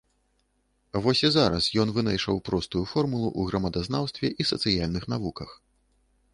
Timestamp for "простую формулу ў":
2.49-3.53